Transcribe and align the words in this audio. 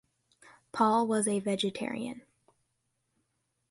Paul 0.71 1.05
was 1.05 1.27
a 1.27 1.39
vegetarian. 1.39 2.23